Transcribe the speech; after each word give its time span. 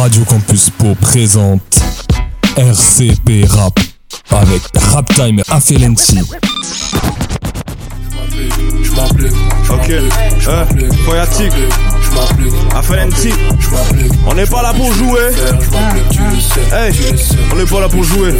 Radio 0.00 0.24
Campus 0.24 0.70
Po 0.70 0.94
présente 0.94 1.78
RCP 2.56 3.44
Rap 3.46 3.78
avec 4.30 4.62
Rap 4.74 5.14
Time 5.14 5.42
Affelency. 8.88 9.34
Ok, 9.70 9.90
euh, 9.90 10.64
Foyatic, 11.04 11.52
Affelency, 12.74 13.30
on 14.26 14.34
n'est 14.34 14.46
pas 14.46 14.62
là 14.62 14.72
pour 14.72 14.92
jouer. 14.92 15.20
Hey, 16.72 16.92
on 17.52 17.56
n'est 17.56 17.64
pas 17.64 17.80
là 17.80 17.88
pour 17.88 18.02
jouer. 18.02 18.30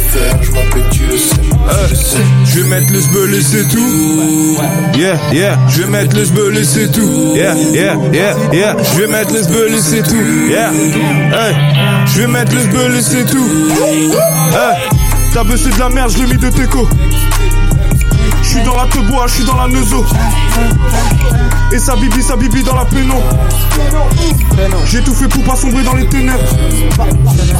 Je 2.45 2.59
vais 2.59 2.67
mettre 2.67 2.91
le 2.91 3.01
sbeul 3.01 3.33
et 3.35 3.41
c'est 3.41 3.67
tout. 3.67 4.57
Yeah, 4.97 5.17
yeah, 5.31 5.57
je 5.69 5.83
vais 5.83 5.87
mettre 5.89 6.15
le 6.15 6.25
sbeul 6.25 6.57
et 6.57 6.63
c'est 6.65 6.91
tout. 6.91 7.33
Yeah, 7.35 7.55
yeah, 7.73 7.95
yeah, 8.11 8.35
yeah, 8.51 8.75
je 8.83 8.99
vais 9.01 9.07
mettre 9.07 9.33
le 9.33 9.43
sbeul 9.43 9.73
et 9.73 9.81
c'est 9.81 10.03
tout. 10.03 10.49
Yeah, 10.49 10.71
hey, 10.71 11.55
je 12.07 12.21
vais 12.21 12.27
mettre 12.27 12.53
le 12.53 12.61
sbeul 12.61 12.95
et 12.95 13.01
c'est 13.01 13.25
tout. 13.25 13.49
Hey, 14.51 14.89
t'as 15.33 15.43
baissé 15.43 15.69
de 15.69 15.79
la 15.79 15.89
merde, 15.89 16.11
je 16.11 16.17
l'ai 16.17 16.27
mis 16.27 16.37
de 16.37 16.49
teco. 16.49 16.87
Je 18.51 18.57
suis 18.57 18.65
dans 18.65 18.75
la 18.75 18.85
tebois, 18.85 19.27
je 19.27 19.35
suis 19.35 19.43
dans 19.45 19.55
la 19.55 19.69
neuzo. 19.69 20.03
Et 21.71 21.79
sa 21.79 21.95
bibi, 21.95 22.21
sa 22.21 22.35
bibi 22.35 22.61
dans 22.63 22.75
la 22.75 22.83
péno. 22.83 23.15
J'ai 24.83 25.01
tout 25.01 25.13
fait 25.13 25.29
pour 25.29 25.41
pas 25.45 25.55
sombrer 25.55 25.83
dans 25.83 25.93
les 25.93 26.05
ténèbres. 26.05 26.43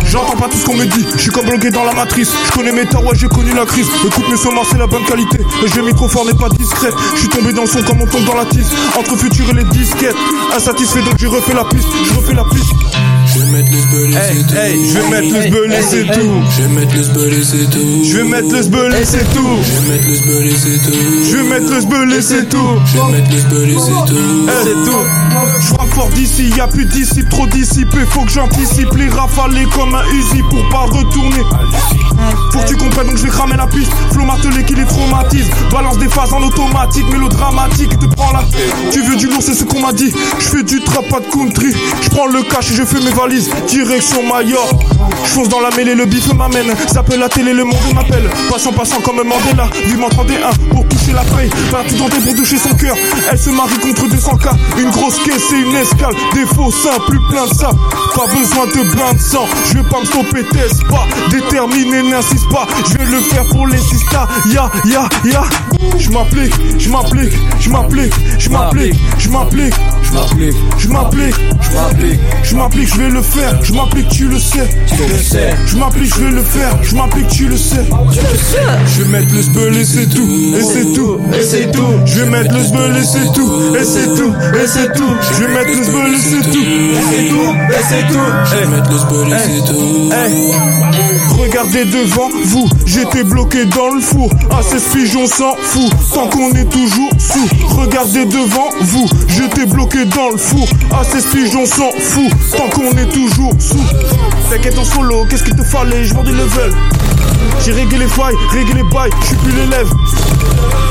J'entends 0.03 0.35
pas 0.35 0.49
tout 0.49 0.57
ce 0.57 0.65
qu'on 0.65 0.75
me 0.75 0.85
dit, 0.85 1.07
je 1.15 1.21
suis 1.21 1.31
comme 1.31 1.45
bloqué 1.45 1.69
dans 1.69 1.85
la 1.85 1.93
matrice. 1.93 2.33
Je 2.45 2.51
connais 2.51 2.73
mes 2.73 2.81
ouais, 2.81 3.15
j'ai 3.15 3.29
connu 3.29 3.53
la 3.53 3.65
crise. 3.65 3.87
Écoute 4.05 4.27
mes 4.29 4.35
sonores, 4.35 4.65
c'est 4.69 4.77
la 4.77 4.87
bonne 4.87 5.05
qualité. 5.05 5.39
Et 5.39 5.69
j'ai 5.73 5.81
mis 5.81 5.93
trop 5.93 6.09
fort, 6.09 6.25
n'est 6.25 6.33
pas 6.33 6.49
discret. 6.49 6.89
Je 7.15 7.19
suis 7.19 7.29
tombé 7.29 7.53
dans 7.53 7.61
le 7.61 7.69
son 7.69 7.81
comme 7.83 8.01
on 8.01 8.07
tombe 8.07 8.25
dans 8.25 8.35
la 8.35 8.43
tisse. 8.43 8.73
Entre 8.99 9.15
futur 9.17 9.49
et 9.49 9.53
les 9.53 9.63
disquettes. 9.63 10.17
Insatisfait, 10.53 11.03
donc 11.03 11.13
j'ai 11.17 11.27
refait 11.27 11.53
la 11.53 11.63
piste. 11.63 11.87
Je 12.03 12.13
refais 12.15 12.33
la 12.33 12.43
piste. 12.43 12.73
Je 13.33 13.39
vais 13.39 13.51
mettre 13.51 13.71
le 13.71 13.77
sbeul 13.77 14.11
et 14.11 14.17
c'est 14.21 14.43
tout. 14.43 14.55
je 14.85 14.99
vais 14.99 15.09
mettre 15.09 15.35
le 15.35 15.41
sbeul 15.43 15.73
et 15.73 15.81
c'est 15.81 16.03
tout. 16.05 16.43
Je 16.51 16.61
vais 16.61 16.67
mettre 16.69 16.95
le 16.95 17.03
sbeul 17.03 17.33
et 17.33 17.43
c'est 17.43 17.69
tout. 17.71 18.03
Je 18.03 18.17
vais 18.17 18.23
mettre 18.23 18.53
le 18.53 18.63
sbeul 18.63 18.93
et 18.95 19.05
c'est 19.05 19.33
tout. 19.33 19.57
Je 19.63 19.77
vais 19.77 19.93
mettre 19.93 20.07
le 20.07 20.15
sbeul 20.15 20.47
et 20.47 20.55
c'est 20.55 20.79
tout. 20.81 21.21
Je 21.23 21.37
vais 21.37 21.43
mettre 21.49 21.71
le 21.73 21.81
sbeul 21.81 22.13
et 22.13 22.21
c'est 22.21 22.49
tout. 22.49 22.79
Je 22.85 22.97
vais 22.97 23.11
mettre 23.11 23.31
le 23.31 23.39
sbeul 23.39 23.69
et 23.69 23.79
c'est 23.79 24.13
tout. 24.13 24.49
C'est 24.63 24.91
tout. 24.91 25.05
Je 25.59 25.67
frappe 25.67 25.93
fort 25.93 26.09
d'ici, 26.09 26.49
y 26.49 26.59
a 26.59 26.67
plus 26.67 26.85
de 26.85 26.91
disciples, 26.91 27.29
trop 27.29 27.47
dissipé. 27.47 27.97
Faut 28.09 28.25
que 28.25 28.31
j'anticipe 28.31 28.93
les 28.95 29.07
rafales 29.09 29.65
comme 29.75 29.95
un 29.95 30.03
Uzi 30.13 30.41
pour 30.49 30.67
pas 30.69 30.85
retourner. 30.85 31.43
Faut 32.51 32.59
que 32.59 32.67
tu 32.67 32.77
comprennes, 32.77 33.07
donc 33.07 33.17
je 33.17 33.23
vais 33.23 33.29
cramer 33.29 33.57
la 33.57 33.67
piste. 33.67 33.91
Flow 34.11 34.25
martelé 34.25 34.63
qui 34.63 34.75
les 34.75 34.85
traumatise. 34.85 35.49
Balance 35.71 35.97
des 35.97 36.09
phases 36.09 36.33
en 36.33 36.41
automatique, 36.41 37.07
mélodramatique, 37.11 37.97
te 37.99 38.05
prends 38.05 38.31
la. 38.31 38.43
Tu 38.91 39.01
veux 39.01 39.15
du 39.15 39.27
lourd, 39.27 39.41
c'est 39.41 39.53
ce 39.53 39.63
qu'on 39.63 39.79
m'a 39.79 39.93
dit. 39.93 40.13
Je 40.39 40.45
fais 40.45 40.63
du 40.63 40.81
trap, 40.81 41.07
pas 41.09 41.19
de 41.19 41.27
country. 41.27 41.73
Je 42.01 42.09
prends 42.09 42.27
le 42.27 42.41
cash 42.43 42.71
et 42.71 42.75
je 42.75 42.83
fais 42.83 42.99
mes 42.99 43.11
valises. 43.11 43.49
Direction 43.67 44.23
Mayor. 44.23 44.79
Je 45.25 45.41
dans 45.49 45.59
la 45.59 45.69
mêlée, 45.75 45.95
le 45.95 46.05
bif 46.05 46.31
m'amène. 46.33 46.73
Peut 47.05 47.17
la 47.17 47.29
télé, 47.29 47.53
le 47.53 47.63
monde 47.63 47.93
m'appelle. 47.95 48.29
Passant, 48.49 48.71
passant 48.71 49.01
comme 49.01 49.17
Mandela. 49.17 49.67
Vivement 49.85 50.09
31 50.09 50.51
pour 50.69 50.87
toucher 50.87 51.13
la 51.13 51.23
paye. 51.23 51.49
Pas 51.71 51.83
tout 51.87 51.95
tenter 51.95 52.21
pour 52.21 52.35
toucher 52.35 52.57
son 52.57 52.75
cœur. 52.75 52.95
Elle 53.31 53.39
se 53.39 53.49
marie 53.49 53.79
contre 53.79 54.07
200K. 54.07 54.49
Une 54.79 54.91
grosse 54.91 55.17
caisse 55.19 55.51
et 55.53 55.59
une 55.59 55.75
escale. 55.75 56.13
Des 56.33 56.45
faux 56.45 56.71
seins, 56.71 56.99
plus 57.07 57.19
plein 57.29 57.47
de 57.47 57.53
ça. 57.53 57.71
Pas 58.15 58.27
besoin 58.27 58.67
de 58.67 58.95
bain 58.95 59.13
de 59.13 59.19
sang. 59.19 59.45
Je 59.65 59.79
vais 59.79 59.89
pas 59.89 59.99
me 59.99 60.05
stopper, 60.05 60.43
teste 60.51 60.87
pas? 60.87 61.07
Déterminé, 61.31 62.03
n'insiste 62.11 62.49
pas. 62.49 62.67
Je 62.87 62.97
vais 62.97 63.05
le 63.05 63.19
faire 63.21 63.45
pour 63.47 63.67
les 63.67 63.77
sistas. 63.77 64.27
Ya, 64.53 64.69
ya, 64.85 65.07
ya. 65.25 65.43
Je 65.97 66.09
m'applique, 66.09 66.53
je 66.79 66.89
m'applique, 66.89 67.33
je 67.59 67.69
m'applique, 67.69 68.13
je 68.39 68.49
m'applique, 68.49 68.95
je 69.17 69.29
m'applique. 69.29 69.73
Je 70.11 70.17
m'applique, 70.17 70.53
Je 70.77 70.87
m'applique, 70.89 71.35
je 71.61 71.73
m'applique, 71.77 72.19
je 72.43 72.55
m'applique, 72.55 72.87
je 72.93 72.97
vais 72.99 73.09
le 73.09 73.21
faire, 73.21 73.63
je 73.63 73.73
m'applique, 73.73 74.09
tu 74.09 74.27
le 74.27 74.39
sais. 74.39 74.67
tu 74.87 75.03
le 75.09 75.17
sais. 75.23 75.51
Je 75.67 75.77
m'applique, 75.77 76.13
je 76.13 76.19
vais 76.21 76.31
le 76.31 76.41
faire, 76.43 76.77
je 76.83 76.95
m'applique, 76.95 77.27
tu 77.29 77.47
le 77.47 77.55
sais. 77.55 77.85
Je 78.87 79.03
vais 79.03 79.09
mettre 79.09 79.33
le 79.33 79.41
sbeul 79.41 79.77
et 79.77 79.85
c'est 79.85 80.07
tout, 80.09 80.27
et 80.57 80.63
c'est 80.63 80.93
tout, 80.93 81.17
et 81.33 81.43
c'est 81.43 81.71
tout. 81.71 81.93
Je 82.05 82.19
vais 82.19 82.29
mettre 82.29 82.53
le 82.53 82.63
sbeul 82.63 82.97
et 82.97 83.03
c'est 83.05 83.31
tout, 83.33 83.75
et 83.79 83.83
c'est 83.85 84.15
tout, 84.15 84.33
et 84.61 84.67
c'est 84.67 84.93
tout. 84.93 85.13
Je 85.31 85.43
vais 85.43 85.53
mettre 85.53 85.77
le 85.77 85.83
sbeul 85.83 86.13
et 86.13 86.17
c'est 86.17 86.51
tout, 86.51 86.59
et 86.59 87.01
c'est 87.09 87.27
tout, 87.29 87.53
et 87.69 87.83
c'est 87.89 88.07
tout. 88.11 88.27
Je 88.45 88.55
vais 88.57 88.67
mettre 88.67 88.91
le 88.91 88.97
sbeul 88.97 89.27
et 89.27 89.37
c'est 89.39 89.71
tout. 89.71 90.09
Regardez 91.39 91.85
devant 91.91 92.29
vous, 92.45 92.69
j'étais 92.85 93.23
bloqué 93.23 93.65
dans 93.65 93.89
le 93.89 94.01
four. 94.01 94.29
À 94.49 94.63
16 94.63 94.83
pigeons 94.93 95.27
s'en 95.27 95.55
fout, 95.57 95.91
tant 96.13 96.27
qu'on 96.27 96.51
est 96.53 96.69
toujours 96.69 97.11
sous. 97.19 97.47
Regardez 97.67 98.25
devant 98.25 98.69
vous, 98.81 99.07
j'étais 99.27 99.65
bloqué 99.65 100.05
dans 100.05 100.29
le 100.29 100.37
four. 100.37 100.67
À 100.91 101.03
16 101.03 101.25
pigeons 101.27 101.65
s'en 101.65 101.91
fout, 101.99 102.31
tant 102.55 102.69
qu'on 102.69 102.95
est 102.97 103.11
toujours 103.11 103.53
sous. 103.59 103.83
T'inquiète 104.49 104.77
en 104.77 104.85
solo, 104.85 105.25
qu'est-ce 105.29 105.43
qu'il 105.43 105.55
te 105.55 105.63
fallait, 105.63 106.05
je 106.05 106.13
vends 106.13 106.23
du 106.23 106.31
level. 106.31 106.71
J'ai 107.63 107.73
réglé 107.73 107.97
les 107.97 108.07
failles, 108.07 108.35
réglé 108.51 108.73
les 108.75 108.89
bails, 108.89 109.11
je 109.21 109.27
suis 109.27 109.35
plus 109.35 109.51
l'élève. 109.51 109.89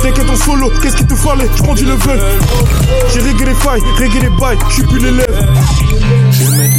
T'inquiète 0.03 0.31
en 0.31 0.37
solo, 0.37 0.71
qu'est-ce 0.83 0.97
qu'il 0.97 1.07
te 1.07 1.15
fallait, 1.15 1.49
je 1.57 1.63
prends 1.63 1.75
du 1.75 1.85
level. 1.85 2.21
J'ai 3.13 3.21
réglé 3.21 3.47
les 3.47 3.55
failles, 3.55 3.83
réglé 3.97 4.21
les 4.21 4.31
bails, 4.31 4.59
je 4.69 4.75
suis 4.75 4.83
plus 4.83 4.99
l'élève. 4.99 5.47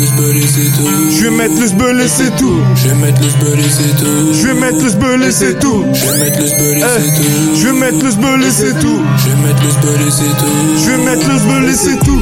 Je 0.02 1.24
vais 1.24 1.30
mettre 1.30 1.60
le 1.60 1.68
sbeul 1.68 2.02
et 2.02 2.08
c'est 2.08 2.36
tout. 2.36 2.60
Je 2.76 2.88
vais 2.88 2.96
mettre 2.96 3.22
le 3.22 3.30
sbeul 3.30 3.60
et 3.60 3.70
c'est 3.70 3.96
tout. 3.98 4.34
Je 4.34 4.48
vais 4.48 4.54
mettre 4.56 4.84
le 4.84 4.90
sbeul 4.90 4.90
et 4.90 4.90
c'est 4.90 4.90
tout. 4.90 4.90
Je 4.90 4.90
vais 4.90 4.90
mettre 4.90 4.90
le 4.90 4.90
sbeul 4.90 5.24
et 5.24 5.32
c'est 5.32 5.60
tout. 5.60 5.86
Je 5.94 6.06
vais 6.06 6.18
mettre 6.24 6.40
le 6.40 6.48
sbeul 6.48 6.78
et 6.78 6.82
Eh, 6.82 6.90
c'est 6.90 7.14
tout. 7.14 7.56
Je 7.56 7.68
vais 7.68 7.74
mettre 7.74 8.04
le 8.04 8.12
sbeul 8.12 8.44
et 8.44 8.52
c'est 8.52 8.80
tout. 8.80 9.02
Je 9.18 9.30
vais 9.30 9.36
mettre 9.38 9.64
le 9.64 9.70
sbeul 9.70 10.02
et 10.02 10.12
c'est 10.12 10.38
tout. 10.38 10.60
Je 10.78 10.90
vais 10.90 10.98
mettre 10.98 11.28
le 11.30 11.40
sbeul 11.40 11.70
et 11.70 11.74
c'est 11.74 12.00
tout. 12.00 12.20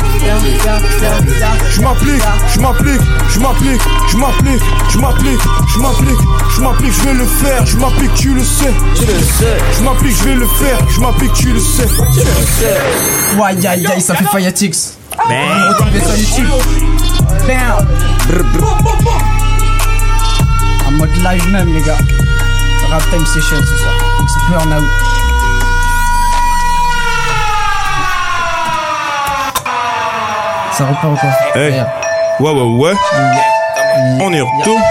Je 1.71 1.81
m'applique, 1.81 2.21
je 2.53 2.59
m'applique, 2.59 3.01
je 3.33 3.39
m'applique, 3.39 3.81
je 4.11 4.17
m'applique, 4.17 4.61
je 4.89 4.97
m'applique, 4.97 5.39
je 5.73 5.79
m'applique, 5.79 6.19
je 6.55 6.61
m'applique, 6.61 6.93
je 6.93 7.03
vais 7.07 7.13
le 7.13 7.25
faire, 7.25 7.65
je 7.65 7.77
m'applique, 7.77 8.13
tu 8.15 8.33
le 8.33 8.43
sais. 8.43 8.73
Je 9.77 9.83
m'applique, 9.83 10.15
je 10.17 10.23
vais 10.25 10.35
le 10.35 10.47
faire, 10.47 10.79
je 10.89 10.99
m'applique, 10.99 11.33
tu 11.33 11.53
le 11.53 11.59
sais. 11.59 11.87
tu 11.87 12.19
le 12.19 12.25
sais. 12.59 13.39
Ouais, 13.39 13.67
aïe 13.67 13.87
aïe, 13.87 14.01
ça 14.01 14.15
fait 14.15 14.25
Fayatix. 14.25 14.97
Retrouvez 15.69 15.99
sur 15.99 16.17
YouTube. 16.17 16.47
Bam. 17.49 17.87
En 20.85 20.91
mode 20.91 21.15
live 21.15 21.51
même, 21.51 21.73
les 21.73 21.81
gars. 21.81 21.97
Rap 22.91 23.01
Time 23.09 23.25
Session 23.25 23.57
ce 23.57 23.75
soir. 23.75 23.93
Donc 24.19 24.29
c'est 24.29 24.51
Burnout. 24.51 24.87
Ça 30.73 30.85
repart 30.85 31.05
ou 31.05 31.15
quoi? 31.15 31.29
Hey. 31.55 31.73
Yeah. 31.73 31.91
Ouais, 32.39 32.51
ouais, 32.51 32.61
ouais. 32.61 32.93
On 34.21 34.31
y 34.31 34.41
retourne. 34.41 34.83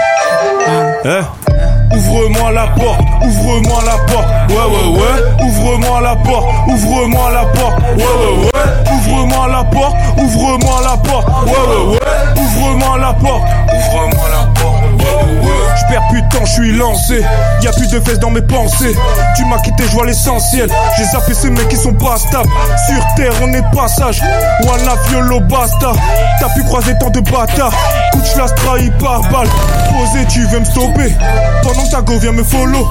Eh. 1.05 1.48
Ouvre-moi 1.91 2.51
la 2.51 2.67
porte, 2.67 2.99
ouvre-moi 3.23 3.81
la 3.85 3.97
porte, 4.13 4.27
ouais 4.49 4.55
ouais 4.55 4.99
ouais, 4.99 5.45
ouvre-moi 5.45 6.01
la 6.01 6.15
porte, 6.15 6.45
ouvre-moi 6.67 7.31
la 7.31 7.45
porte, 7.45 7.79
ouais 7.79 8.03
ouais 8.03 8.35
ouais, 8.43 8.93
ouvre-moi 8.93 9.47
la 9.47 9.63
porte, 9.63 9.95
ouvre-moi 10.17 10.81
la 10.83 10.97
porte, 10.97 11.27
ouais 11.45 11.51
ouais 11.51 11.85
ouais, 11.91 12.41
ouvre-moi 12.41 12.97
la 12.99 13.13
porte, 13.13 13.43
ouvre-moi 13.73 14.25
la 14.29 14.61
porte, 14.61 14.81
ouais 14.99 15.47
ouais. 15.47 15.68
Perds 15.89 16.29
temps, 16.29 16.45
je 16.45 16.53
suis 16.53 16.71
lancé, 16.75 17.25
y 17.61 17.67
a 17.67 17.71
plus 17.71 17.87
de 17.87 17.99
fesses 17.99 18.19
dans 18.19 18.29
mes 18.29 18.41
pensées. 18.41 18.95
Tu 19.35 19.45
m'as 19.45 19.59
quitté, 19.59 19.83
je 19.87 19.91
vois 19.93 20.05
l'essentiel. 20.05 20.69
J'ai 20.97 21.05
zappé 21.05 21.33
ces 21.33 21.49
mecs 21.49 21.67
qui 21.67 21.77
sont 21.77 21.93
pas 21.93 22.17
stables. 22.17 22.49
Sur 22.87 23.03
terre, 23.15 23.33
on 23.41 23.51
est 23.53 23.63
passage. 23.75 24.21
Voilà, 24.63 24.93
violo, 25.07 25.39
basta. 25.41 25.91
T'as 26.39 26.49
pu 26.49 26.63
croiser 26.63 26.93
tant 26.99 27.09
de 27.09 27.19
bâtards. 27.21 27.73
De 28.13 28.33
chlasse 28.33 28.53
trahi 28.55 28.91
par 28.99 29.21
balle. 29.31 29.47
Posé, 29.89 30.25
tu 30.27 30.45
veux 30.45 30.59
me 30.59 30.65
stopper. 30.65 31.15
Pendant 31.63 31.83
que 31.83 31.89
ta 31.89 32.01
go 32.01 32.19
vient 32.19 32.33
me 32.33 32.43
follow. 32.43 32.87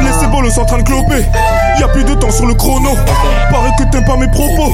Laissez 0.00 0.26
bolos 0.26 0.58
en 0.58 0.64
train 0.64 0.78
de 0.78 0.82
cloper. 0.82 1.24
Y 1.78 1.82
a 1.82 1.88
plus 1.88 2.04
de 2.04 2.14
temps 2.14 2.30
sur 2.30 2.46
le 2.46 2.54
chrono. 2.54 2.90
Paraît 3.50 3.70
que 3.78 3.84
t'aimes 3.84 4.04
pas 4.04 4.16
mes 4.16 4.28
propos. 4.28 4.72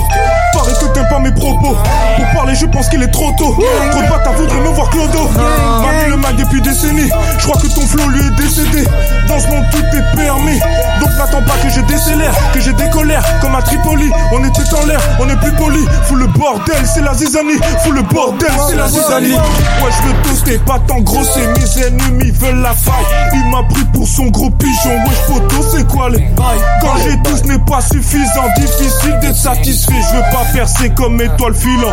Paraît 0.52 0.72
que 0.72 0.86
t'aimes 0.86 1.08
pas 1.08 1.18
mes 1.20 1.32
propos. 1.32 1.76
Pour 2.16 2.26
parler, 2.34 2.54
je 2.54 2.66
pense 2.66 2.88
qu'il 2.88 3.02
est 3.02 3.10
trop 3.10 3.30
tôt. 3.38 3.54
Trop 3.90 4.02
de 4.02 4.08
bâtards 4.08 4.32
voudraient 4.34 4.60
me 4.60 4.68
voir 4.68 4.90
clodo. 4.90 5.28
Manie 5.28 6.10
le 6.10 6.16
mal 6.16 6.34
depuis 6.36 6.60
décennies. 6.60 7.10
Je 7.38 7.46
crois 7.46 7.60
que 7.60 7.67
ton 7.74 7.86
flow 7.86 8.08
lui 8.08 8.20
est 8.20 8.42
décédé. 8.42 8.84
Dans 9.28 9.38
ce 9.38 9.46
monde, 9.48 9.64
tout 9.70 9.84
est 9.96 10.16
permis. 10.16 10.58
Donc 11.00 11.10
n'attends 11.18 11.42
pas 11.42 11.56
que 11.62 11.68
je 11.68 11.80
décélère, 11.82 12.32
que 12.52 12.60
je 12.60 12.70
décolère. 12.72 13.22
Comme 13.40 13.54
à 13.54 13.62
Tripoli, 13.62 14.10
on 14.32 14.44
était 14.44 14.74
en 14.74 14.86
l'air, 14.86 15.00
on 15.20 15.28
est 15.28 15.36
plus 15.36 15.52
poli. 15.52 15.84
Fous 16.04 16.16
le 16.16 16.26
bordel, 16.26 16.86
c'est 16.86 17.02
la 17.02 17.14
zizanie. 17.14 17.58
Fous 17.84 17.92
le 17.92 18.02
bordel, 18.02 18.50
c'est 18.68 18.76
la 18.76 18.88
zizanie. 18.88 19.34
Ouais, 19.34 19.90
je 19.90 20.08
veux 20.08 20.22
toaster, 20.22 20.58
pas 20.58 20.78
tant 20.86 21.00
grosser. 21.00 21.46
Mes 21.46 21.86
ennemis 21.86 22.30
veulent 22.32 22.62
la 22.62 22.72
faille. 22.72 22.94
Il 23.34 23.50
m'a 23.50 23.62
pris 23.64 23.84
pour 23.92 24.06
son 24.06 24.26
gros 24.26 24.50
pigeon. 24.50 25.04
Wesh, 25.06 25.18
photo, 25.26 25.56
c'est 25.72 25.86
quoi 25.88 26.10
les 26.10 26.26
Quand 26.36 26.96
j'ai 27.04 27.16
tout, 27.22 27.36
ce 27.36 27.44
n'est 27.44 27.58
pas 27.58 27.80
suffisant. 27.80 28.46
Difficile 28.56 29.18
d'être 29.20 29.36
satisfait. 29.36 29.92
Je 30.10 30.16
veux 30.16 30.22
pas 30.32 30.44
percer 30.52 30.90
comme 30.90 31.20
étoile 31.20 31.54
filant. 31.54 31.92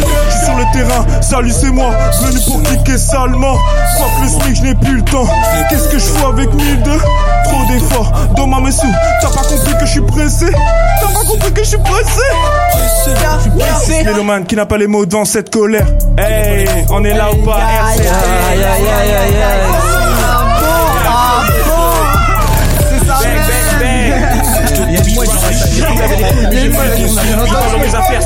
Je 0.00 0.30
suis 0.36 0.44
sur 0.46 0.56
le 0.56 0.64
terrain, 0.72 1.04
salut 1.20 1.52
c'est 1.52 1.70
moi, 1.70 1.90
venu 2.22 2.40
pour 2.46 2.62
cliquer 2.62 2.98
salement. 2.98 3.56
Fuck 3.98 4.10
le 4.22 4.28
smic, 4.28 4.56
je 4.56 4.62
n'ai 4.62 4.74
plus 4.74 4.96
le 4.96 5.02
temps. 5.02 5.26
Qu'est-ce 5.68 5.88
que 5.88 5.98
je 5.98 6.04
fais 6.04 6.24
avec 6.24 6.52
1002 6.52 6.90
Trop 7.44 7.64
d'efforts, 7.72 8.12
dans 8.36 8.46
ma 8.46 8.60
messou. 8.60 8.86
T'as 9.20 9.28
pas 9.28 9.42
compris 9.42 9.74
que 9.78 9.86
je 9.86 9.90
suis 9.90 10.00
pressé? 10.00 10.46
T'as 11.00 11.08
pas 11.12 11.24
compris 11.26 11.52
que 11.52 11.62
je 11.62 11.68
suis 11.68 11.78
pressé? 11.78 12.22
Je 12.74 13.42
suis 13.42 13.50
pressé. 13.50 14.04
Méloman 14.04 14.44
qui 14.44 14.56
n'a 14.56 14.66
pas 14.66 14.78
les 14.78 14.86
mots 14.86 15.04
devant 15.06 15.24
cette 15.24 15.50
colère. 15.50 15.86
Hey, 16.18 16.66
on 16.90 17.04
est 17.04 17.14
là 17.14 17.30
ou 17.32 17.36
pas? 17.44 17.56
Aïe, 17.56 17.98
RCP. 17.98 18.08
aïe, 18.50 18.64
aïe, 18.64 18.64
aïe, 18.64 19.14
aïe, 19.14 19.42
aïe. 19.42 19.60
Bon, 20.60 21.68
bon. 21.68 21.82
C'est 22.90 23.06
ça, 23.06 23.16
Bang, 26.02 26.10
bang, 26.10 26.20
bang. 26.20 26.52
Il 26.52 27.30
y 27.30 27.32
a 27.32 27.36
moi, 27.36 27.46
Dans 27.72 27.78
mes 27.78 27.94
affaires, 27.94 28.20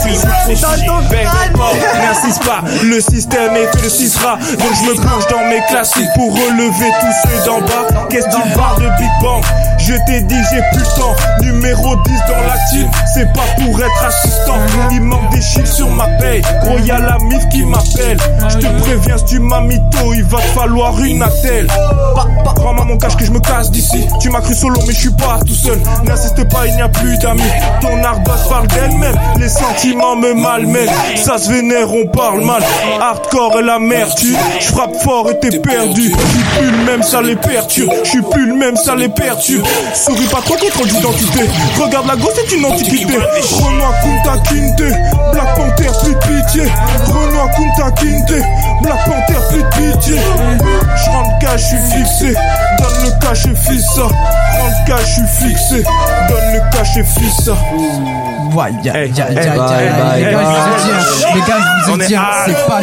crâne. 1.24 1.52
oh, 1.56 1.76
N'insiste 2.02 2.44
pas, 2.44 2.62
le 2.82 3.00
système 3.00 3.54
est 3.56 3.76
fait 3.76 3.84
de 3.84 3.88
six 3.88 4.16
rats 4.16 4.38
Donc 4.58 4.70
je 4.74 4.90
me 4.90 4.94
plonge 5.00 5.26
dans 5.28 5.44
mes 5.48 5.60
classiques 5.68 6.08
pour 6.14 6.32
relever 6.32 6.90
tous 7.00 7.28
ceux 7.28 7.44
d'en 7.46 7.60
bas 7.60 8.06
Qu'est-ce 8.08 8.26
que 8.26 8.32
tu 8.42 8.58
parles 8.58 8.82
de 8.82 8.88
Big 8.98 9.10
Bang 9.22 9.42
Je 9.78 9.94
t'ai 10.06 10.22
dit 10.22 10.40
j'ai 10.50 10.62
plus 10.72 10.80
le 10.80 11.00
temps 11.00 11.14
Numéro 11.42 11.96
10 11.96 12.12
dans 12.28 12.42
la 12.46 12.56
team 12.70 12.90
C'est 13.12 13.32
pas 13.32 13.46
pour 13.58 13.78
être 13.80 14.04
assistant 14.04 14.58
Il 14.92 15.02
manque 15.02 15.30
des 15.30 15.42
chiffres 15.42 15.66
sur 15.72 15.90
ma 15.90 16.06
paye 16.18 16.42
Gros 16.62 16.78
y'a 16.78 16.98
la 16.98 17.18
mif 17.18 17.48
qui 17.50 17.64
m'appelle 17.64 18.18
Je 18.50 18.58
te 18.58 18.80
préviens 18.82 19.18
si 19.18 19.24
tu 19.24 19.38
m'as 19.40 19.60
mytho 19.60 20.14
Il 20.14 20.24
va 20.24 20.38
falloir 20.38 20.98
une 21.02 21.22
attelle 21.22 21.68
mon 22.86 22.98
cache 22.98 23.16
que 23.16 23.24
je 23.24 23.30
me 23.32 23.40
casse 23.40 23.70
d'ici 23.70 24.06
Tu 24.20 24.30
m'as 24.30 24.40
cru 24.40 24.54
solo 24.54 24.78
mais 24.86 24.92
je 24.92 24.98
suis 25.00 25.10
pas 25.10 25.38
tout 25.46 25.54
seul 25.54 25.78
N'insiste 26.04 26.48
pas 26.48 26.66
il 26.66 26.74
n'y 26.76 26.82
a 26.82 26.88
plus 26.88 27.16
d'amis 27.18 27.42
Ton 27.80 28.02
ardoise 28.02 28.48
parle 28.48 28.66
d'elle-même 28.68 29.14
Les 29.38 29.48
sentiments 29.48 30.16
me 30.16 30.34
malmènent. 30.34 30.90
Ça 31.16 31.38
se 31.38 31.50
vénère 31.50 31.92
on 31.92 32.06
parle 32.06 32.42
mal. 32.42 32.62
Hardcore 33.00 33.58
et 33.60 33.62
l'amertume 33.62 34.36
Je 34.60 34.66
frappe 34.66 34.96
fort 35.02 35.30
et 35.30 35.38
t'es 35.38 35.58
perdu. 35.58 36.12
Je 36.12 36.30
suis 36.30 36.44
plus 36.58 36.70
le 36.70 36.84
même 36.84 37.02
ça 37.02 37.22
les 37.22 37.36
perturbe. 37.36 37.92
Je 38.04 38.08
suis 38.08 38.22
plus 38.22 38.46
le 38.46 38.54
même 38.54 38.76
ça 38.76 38.94
les 38.94 39.08
perturbe. 39.08 39.66
Souris 39.94 40.26
pas 40.26 40.40
trop 40.40 40.54
contre 40.54 40.86
d'identité 40.86 41.46
Regarde 41.80 42.06
la 42.06 42.16
gauche 42.16 42.32
c'est 42.34 42.56
une 42.56 42.64
antiquité. 42.64 43.14
Renoir 43.16 43.92
Kunta 44.02 44.38
Kinte 44.48 44.82
Black 45.32 45.54
Panther 45.56 45.90
plus 46.02 46.14
de 46.14 46.18
pitié. 46.18 46.62
Renoir 47.06 47.48
Kunta 47.54 47.90
Kinte 47.92 48.42
Black 48.82 49.04
Panther 49.04 49.40
plus 49.50 49.62
de 49.62 49.92
pitié 49.92 50.16
cash 51.46 51.60
je 51.60 51.66
suis 51.66 51.78
fixé. 51.92 52.34
Donne 52.78 52.98
le 53.04 53.10
cash 53.20 53.46
et 53.46 53.54
fils 53.54 53.86
ça. 53.94 54.02
Rentre 54.02 54.84
cash 54.86 55.00
je 55.00 55.12
suis 55.14 55.28
fixé. 55.48 55.78
Donne 56.28 56.52
le 56.52 56.60
cash 56.76 56.96
et 56.96 57.04
fils 57.04 57.44
ça. 57.44 57.52
Ouais, 58.54 58.72
ya, 58.82 58.92
ya, 59.04 59.06
ya, 59.06 59.32
ya, 59.32 59.54
hey, 59.80 60.24
les 60.24 60.30
gars, 60.32 61.60
je 61.84 61.90
vous 61.90 62.00
ai 62.00 62.06
dit, 62.06 62.16
c'est 62.46 62.66
pas. 62.66 62.80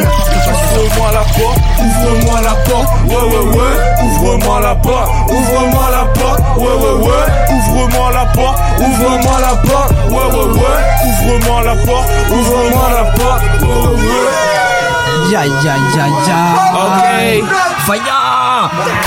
Ouvre-moi 0.75 1.09
la 1.11 1.23
porte, 1.23 1.57
ouvre-moi 1.79 2.39
la 2.43 2.53
porte, 2.69 2.89
ouais 3.07 3.15
ouais 3.15 3.45
ouais, 3.57 3.75
ouvre-moi 4.03 4.59
la 4.59 4.75
porte, 4.75 5.09
ouvre-moi 5.29 5.87
la 5.91 6.03
porte, 6.19 6.41
ouais 6.57 6.65
ouais 6.65 6.95
ouais, 7.07 7.27
ouvre-moi 7.53 8.07
la 8.11 8.25
porte, 8.25 8.59
ouvre-moi 8.79 9.37
la 9.41 9.53
porte, 9.67 9.91
ouais 10.09 10.27
ouais 10.35 10.47
ouais, 10.59 10.79
ouvre-moi 11.05 11.59
la 11.63 11.75
porte, 11.75 12.09
ouvre-moi 12.29 12.87
la 12.93 13.03
porte, 13.11 13.43
ouais 13.61 13.67
ouais 13.67 13.95
ouais. 13.95 15.31
Ya, 15.31 15.41
ya, 15.45 15.75
ya, 15.95 16.05
ya. 16.27 16.39
Ok. 16.75 17.93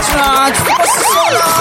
Tiens, 0.02 0.52
tu 0.54 0.62
fais 0.62 0.76
pas 0.76 0.84
ce 0.84 1.00
son 1.00 1.30
là 1.32 1.56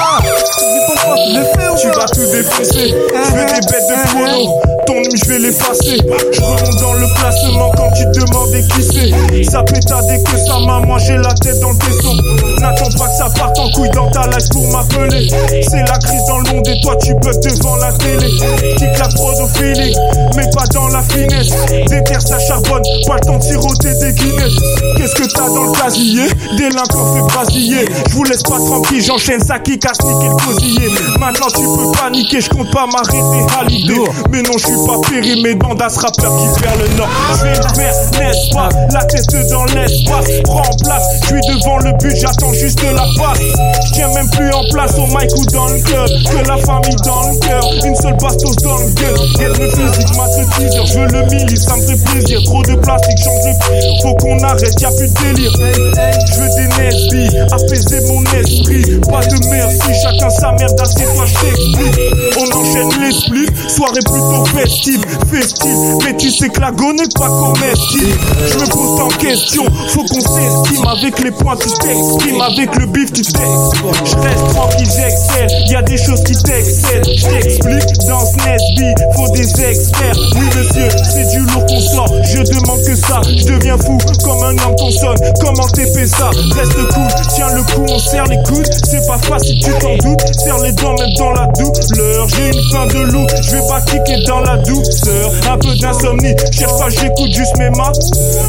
vas 1.92 2.06
tout 2.08 2.26
défoncer, 2.32 2.90
je 2.90 3.32
veux 3.32 3.46
des 3.46 3.54
bêtes 3.54 3.88
de 3.90 3.96
polo 4.14 4.60
Ton 4.86 4.96
nom 4.96 5.16
je 5.16 5.26
vais 5.30 5.40
l'effacer. 5.40 5.98
Je 6.32 6.42
remonte 6.42 6.82
dans 6.82 6.94
le 6.94 7.08
classement 7.16 7.72
quand 7.76 7.92
tu 7.92 8.04
te 8.06 8.26
demandais 8.26 8.64
qui 8.68 8.84
c'est 8.84 9.44
Ça 9.44 9.64
péta 9.64 10.02
dès 10.08 10.22
que 10.24 10.38
ça 10.38 10.60
m'a 10.60 10.80
moi 10.80 10.98
j'ai 11.00 11.18
la 11.18 11.34
tête 11.34 11.60
dans 11.60 11.72
le 11.72 11.78
caisson 11.78 12.16
N'attends 12.60 12.92
pas 12.98 13.08
que 13.10 13.16
ça 13.18 13.30
parte 13.36 13.58
en 13.60 13.70
couille 13.72 13.90
dans 13.92 14.10
ta 14.12 14.28
life 14.28 14.50
pour 14.52 14.68
m'appeler. 14.70 15.28
C'est 15.62 15.84
la 15.88 15.98
crise 15.98 16.26
dans 16.28 16.40
le 16.40 16.52
monde 16.52 16.68
et 16.68 16.80
toi 16.82 16.96
tu 16.98 17.14
peux 17.16 17.32
devant 17.32 17.76
la 17.78 17.92
télé. 17.94 18.30
Kick 18.78 18.98
la 19.00 19.08
prod 19.10 19.36
au 19.42 19.48
feeling 19.48 19.96
mais 20.36 20.50
pas 20.52 20.66
dans 20.74 20.88
la 20.90 21.02
finesse. 21.04 21.52
Des 21.88 22.04
terres 22.04 22.22
ça 22.22 22.40
charbonne, 22.40 22.84
pas 23.08 23.16
le 23.16 23.22
temps 23.22 23.38
de 23.38 23.44
siroter 23.44 23.94
des 24.00 24.14
Guinness. 24.14 24.54
Qu'est-ce 24.98 25.16
que 25.16 25.28
t'as 25.34 25.48
dans 25.48 25.64
le 25.66 25.72
casier? 25.72 26.28
Délinquant 26.58 27.16
fait 27.16 27.34
brasiller 27.34 27.86
Je 28.10 28.14
vous 28.14 28.24
laisse 28.24 28.44
pas 28.44 28.58
tranquille, 28.58 29.02
j'enchaîne 29.02 29.42
ça 29.42 29.60
qui 29.60 29.80
casse 29.80 30.02
niquer 30.04 30.30
le 30.30 30.46
cosier. 30.46 30.90
Maintenant 31.20 31.48
tu 31.48 31.62
peux 31.62 31.92
paniquer, 32.00 32.42
je 32.42 32.50
compte 32.50 32.72
pas 32.72 32.86
m'arrêter 32.88 33.54
à 33.60 33.64
l'idée. 33.64 34.02
Mais 34.32 34.42
non 34.42 34.54
je 34.58 34.66
suis 34.66 34.75
pas 34.86 35.10
périmé 35.10 35.56
dans 35.56 35.90
ce 35.90 36.00
rappeur 36.00 36.32
qui 36.38 36.62
perd 36.62 36.80
le 36.80 36.98
nord. 36.98 37.10
Je 37.38 37.44
vais 37.44 37.56
le 37.56 37.70
faire, 37.76 38.36
pas 38.54 38.70
La 38.92 39.04
tête 39.06 39.50
dans 39.50 39.66
l'espace, 39.66 40.28
prends 40.44 40.76
place 40.84 41.04
Je 41.22 41.28
suis 41.28 41.42
devant 41.56 41.78
le 41.80 41.92
but, 42.00 42.16
j'attends 42.16 42.54
juste 42.54 42.82
la 42.84 43.06
passe. 43.18 43.40
Je 43.40 43.92
tiens 43.94 44.10
même 44.14 44.30
plus 44.30 44.52
en 44.52 44.64
place 44.72 44.98
au 44.98 45.08
mic 45.08 45.32
ou 45.38 45.46
dans 45.52 45.68
le 45.68 45.80
club. 45.80 46.10
Que 46.30 46.48
la 46.48 46.58
famille 46.58 46.96
dans 47.04 47.30
le 47.30 47.40
cœur 47.40 47.64
Une 47.86 47.96
seule 47.96 48.18
bastos 48.18 48.56
dans 48.58 48.78
le 48.78 48.90
gueule. 48.94 49.20
Get 49.38 49.60
le 49.60 49.70
physique, 49.70 50.18
ma 50.18 50.28
teaser 50.30 50.70
Je 50.86 51.00
veux 51.00 51.08
le 51.08 51.26
milli, 51.30 51.58
ça 51.58 51.76
me 51.76 51.82
fait 51.82 52.04
plaisir. 52.04 52.42
Trop 52.46 52.64
de 52.64 52.76
plastique, 52.76 53.24
change 53.24 53.46
le 53.46 54.02
Faut 54.02 54.16
qu'on 54.16 54.40
arrête, 54.40 54.82
y'a 54.82 54.92
plus 54.92 55.12
de 55.12 55.20
délire. 55.22 55.52
Je 55.56 56.40
veux 56.40 56.50
des 56.56 56.68
Nesby, 56.76 57.38
apaiser 57.52 58.02
mon 58.08 58.24
esprit. 58.34 59.00
Pas 59.10 59.26
de 59.26 59.50
merci, 59.50 60.02
chacun 60.02 60.30
sa 60.30 60.52
merde 60.54 60.80
Assieds-toi, 60.80 61.26
je 61.26 61.34
t'explique. 61.34 62.00
On 62.38 62.58
enchaîne 62.58 63.02
l'esprit 63.02 63.48
Soirée 63.70 64.02
plutôt 64.06 64.44
festive, 64.66 65.06
festive 65.32 65.98
Mais 66.04 66.18
tu 66.18 66.30
sais 66.30 66.50
que 66.50 66.60
la 66.60 66.72
go 66.72 66.92
n'est 66.94 67.08
pas 67.16 67.28
comestible 67.28 68.20
Je 68.48 68.58
me 68.58 68.66
pose 68.68 69.02
en 69.02 69.08
question 69.08 69.66
Faut 69.90 70.04
qu'on 70.06 70.22
s'estime 70.22 70.88
Avec 70.88 71.20
les 71.24 71.32
points 71.32 71.56
tu 71.58 71.70
t'exprimes 71.70 72.42
Avec 72.42 72.76
le 72.76 72.86
bif 72.88 73.14
tu 73.14 73.22
t'exprimes 73.22 73.94
Je 74.06 74.16
reste 74.18 74.48
tranquille, 74.54 74.90
j'excelle 74.96 75.50
Y'a 75.70 75.82
des 75.84 75.98
choses 75.98 76.24
qui 76.24 76.34
t'excèdent 76.34 77.06
Je 77.16 77.28
t'explique 77.28 78.08
Dans 78.08 78.26
Nesby, 78.46 78.94
faut 79.16 79.32
des 79.32 79.62
experts. 79.64 80.18
Oui 80.36 80.46
monsieur, 80.56 80.88
c'est 81.04 81.30
du 81.32 81.40
lourd 81.40 81.66
qu'on 81.66 81.80
sort. 81.80 82.14
Je 82.24 82.42
demande 82.44 82.84
que 82.84 82.96
ça, 82.96 83.22
je 83.26 83.46
deviens 83.46 83.78
fou 83.78 83.98
Comme 84.24 84.44
un 84.44 84.58
homme 84.64 84.76
qu'on 84.78 84.92
sonne. 84.92 85.18
Comment 85.42 85.68
TP 85.70 86.06
ça? 86.06 86.30
Reste 86.30 86.74
cool, 86.94 87.08
tiens 87.34 87.50
le 87.56 87.64
coup, 87.64 87.86
on 87.90 88.00
serre 88.00 88.28
les 88.28 88.38
coudes. 88.44 88.70
C'est 88.84 89.06
pas 89.08 89.18
facile, 89.18 89.60
tu 89.64 89.72
t'en 89.80 89.98
doutes. 89.98 90.22
Serre 90.44 90.60
les 90.60 90.72
dents 90.74 90.94
même 90.94 91.14
dans 91.18 91.32
la 91.32 91.48
douleur. 91.48 92.28
J'ai 92.30 92.48
une 92.48 92.70
faim 92.72 92.88
de 92.88 93.12
loup, 93.12 93.28
je 93.42 93.52
vais 93.52 93.68
pas 93.68 93.82
kicker 93.82 94.24
dans 94.28 94.42
la 94.42 94.55
douceur 94.58 95.32
Un 95.52 95.58
peu 95.58 95.76
d'insomnie, 95.76 96.36
cherche 96.52 96.78
pas, 96.80 96.90
j'écoute 96.90 97.32
juste 97.32 97.58
mes 97.58 97.70
mains 97.72 97.92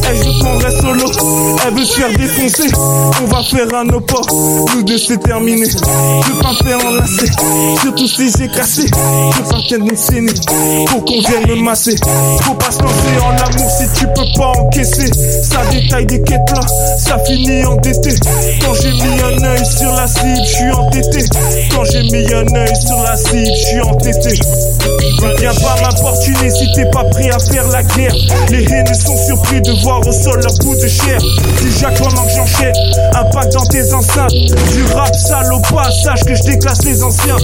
Elle 0.08 0.16
veut 0.16 0.38
qu'on 0.40 0.58
reste 0.58 0.80
solo, 0.80 1.10
elle 1.66 1.74
veut 1.74 1.84
se 1.84 1.92
faire 1.94 2.12
défoncer. 2.16 2.70
On 3.22 3.26
va 3.26 3.42
faire 3.42 3.74
un 3.74 3.88
opor, 3.90 4.26
nous 4.74 4.82
deux 4.82 4.98
c'est 4.98 5.18
terminé. 5.18 5.66
Je 5.66 6.32
veux 6.32 6.40
pas 6.40 6.54
faire 6.64 6.78
enlacer, 6.86 7.30
surtout 7.82 8.06
si 8.06 8.30
j'ai 8.38 8.48
cassé 8.48 8.86
Je 8.86 9.42
veux 9.42 9.48
pas 9.48 9.58
qu'elle 9.68 9.82
nous 9.82 9.96
faut 10.88 11.00
qu'on 11.00 11.20
vienne 11.20 11.46
me 11.48 11.56
masser. 11.56 11.96
Faut 12.42 12.54
pas 12.54 12.70
se 12.70 12.82
lancer 12.82 13.18
en 13.22 13.30
amour 13.30 13.70
si 13.70 13.98
tu 13.98 14.06
peux 14.14 14.38
pas 14.38 14.52
encaisser. 14.58 15.10
Ça 15.42 15.64
détaille 15.70 16.06
des 16.06 16.22
quêtes 16.22 16.50
là, 16.54 16.60
ça 16.98 17.18
finit 17.26 17.64
endetté. 17.64 18.14
Quand 18.60 18.74
j'ai 18.74 18.92
mis 18.92 19.20
un 19.20 19.44
œil 19.44 19.66
sur 19.66 19.92
la 19.92 20.06
cible, 20.06 20.42
je 20.44 20.54
suis 20.54 20.70
entêté. 20.70 21.24
Quand 21.74 21.84
j'ai 21.84 22.02
mis 22.02 22.32
un 22.32 22.54
œil 22.54 22.76
sur 22.76 23.02
la 23.02 23.16
cible, 23.16 23.46
je 23.46 23.66
suis 23.66 23.80
entêté. 23.80 24.40
Viens 25.38 25.54
pas 25.54 25.76
m'importuner 25.96 26.50
si 26.50 26.70
t'es 26.72 26.86
pas 26.86 27.04
prêt 27.04 27.30
à 27.30 27.38
faire 27.38 27.66
la 27.68 27.82
guerre. 27.82 28.14
Les 28.50 28.64
haineux 28.64 28.94
sont 28.94 29.16
surpris 29.16 29.60
de 29.60 29.72
voir 29.82 30.00
au 30.06 30.12
sol 30.12 30.40
leur 30.42 30.54
bout 30.58 30.74
de 30.76 30.86
chair. 30.86 31.18
Jacques 31.78 31.98
pendant 31.98 32.24
que 32.24 32.30
j'enchaîne? 32.30 32.74
Impact 33.14 33.52
dans 33.52 33.66
tes 33.66 33.92
enceintes. 33.92 34.32
Du 34.32 34.84
rap 34.94 35.14
sale 35.14 35.52
au 35.52 35.60
passage 35.60 36.24
que 36.24 36.34
je 36.34 36.42
déclasse 36.42 36.84
les 36.84 37.02
anciens. 37.02 37.36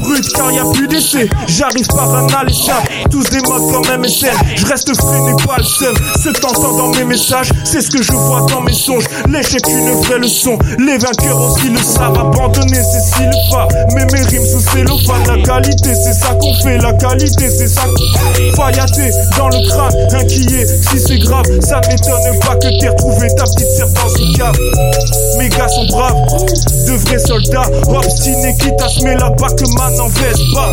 Brut 0.00 0.24
car 0.34 0.52
y 0.52 0.58
a 0.58 0.64
plus 0.72 0.88
d'essai 0.88 1.28
J'arrive 1.46 1.86
par 1.88 2.14
un 2.14 2.28
simple 2.28 2.88
Tous 3.10 3.24
des 3.24 3.40
modes 3.48 3.72
comme 3.72 4.00
MSN 4.00 4.28
Je 4.56 4.66
reste 4.66 4.94
freiné 4.96 5.32
pas 5.46 5.58
le 5.58 5.64
seum. 5.64 5.94
Ce 6.22 6.30
que 6.30 6.40
t'entends 6.40 6.76
dans 6.76 6.88
mes 6.94 7.04
messages 7.04 7.50
C'est 7.64 7.80
ce 7.80 7.90
que 7.90 8.02
je 8.02 8.12
vois 8.12 8.46
dans 8.50 8.60
mes 8.62 8.72
songes. 8.72 9.04
L'échec 9.28 9.66
une 9.68 9.90
vraie 10.02 10.18
leçon. 10.18 10.58
Les 10.78 10.98
vainqueurs 10.98 11.40
aussi 11.40 11.68
le 11.68 11.78
savent. 11.78 12.18
Abandonner 12.18 12.82
c'est 12.82 13.14
si 13.14 13.22
le 13.24 13.50
phare 13.50 13.68
Mais 13.94 14.06
mes 14.12 14.24
rimes 14.24 14.46
sous 14.46 14.60
cellophane 14.60 15.26
La 15.26 15.42
qualité 15.42 15.94
c'est 15.94 16.14
ça 16.14 16.34
qu'on 16.34 16.54
fait. 16.54 16.78
La 16.78 16.92
qualité 16.94 17.48
c'est 17.50 17.68
ça 17.68 17.85
Faillaté 18.54 19.10
dans 19.36 19.48
le 19.48 19.68
crâne 19.68 19.94
Inquiet 20.12 20.66
si 20.66 21.00
c'est 21.00 21.18
grave 21.18 21.46
Ça 21.60 21.80
m'étonne 21.88 22.38
pas 22.40 22.56
que 22.56 22.78
t'aies 22.80 22.88
retrouvé 22.88 23.28
ta 23.36 23.44
petite 23.44 23.70
serpent 23.70 24.08
sous 24.08 24.32
cave 24.34 24.56
mes 25.38 25.48
gars 25.50 25.68
sont 25.68 25.84
braves, 25.86 26.14
de 26.86 26.92
vrais 26.92 27.18
soldats, 27.18 27.68
obstinés 27.88 28.56
quitte 28.58 28.80
à 28.80 28.88
se 28.88 29.04
mettre 29.04 29.22
la 29.22 29.30
man 29.76 30.00
en 30.00 30.08
veste 30.08 30.42
pas. 30.54 30.70